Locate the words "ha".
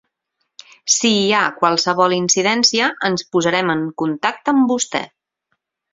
1.39-1.41